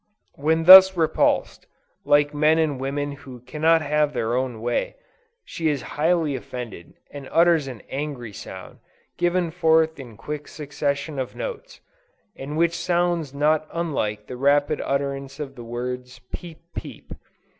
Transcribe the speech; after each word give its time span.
When 0.33 0.63
thus 0.63 0.97
repulsed, 0.97 1.67
like 2.05 2.33
men 2.33 2.57
and 2.57 2.79
women 2.79 3.11
who 3.11 3.41
cannot 3.41 3.83
have 3.83 4.13
their 4.13 4.33
own 4.33 4.59
way, 4.59 4.95
she 5.45 5.69
is 5.69 5.83
highly 5.93 6.35
offended 6.35 6.93
and 7.11 7.29
utters 7.31 7.67
an 7.67 7.83
angry 7.87 8.33
sound, 8.33 8.79
given 9.19 9.51
forth 9.51 9.99
in 9.99 10.13
a 10.13 10.17
quick 10.17 10.47
succession 10.47 11.19
of 11.19 11.35
notes, 11.35 11.81
and 12.35 12.57
which 12.57 12.73
sounds 12.73 13.31
not 13.35 13.67
unlike 13.71 14.25
the 14.25 14.37
rapid 14.37 14.81
utterance 14.83 15.39
of 15.39 15.53
the 15.53 15.63
words, 15.63 16.19
"peep, 16.31 16.57
peep." 16.75 17.13